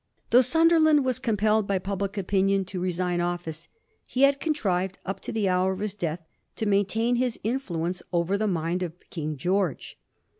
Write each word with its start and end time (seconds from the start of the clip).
Though 0.31 0.41
Sunderland 0.41 1.05
was 1.05 1.19
compelled 1.19 1.67
by 1.67 1.77
public 1.77 2.17
opinion 2.17 2.65
to 2.65 2.79
re 2.79 2.89
sign 2.91 3.21
office, 3.21 3.67
he 4.03 4.23
had 4.23 4.39
contrived, 4.39 4.97
up 5.05 5.19
to 5.19 5.31
the 5.31 5.47
hour 5.47 5.73
of 5.73 5.79
his 5.79 5.93
death, 5.93 6.25
to 6.55 6.65
maintain 6.65 7.17
his 7.17 7.39
influence 7.43 8.01
over 8.11 8.35
the 8.35 8.47
mind 8.47 8.81
of 8.81 8.93
King 9.11 9.35
Greorge. 9.37 9.97